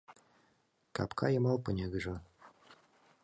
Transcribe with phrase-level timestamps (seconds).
[0.95, 2.15] Капка йымал пинегыже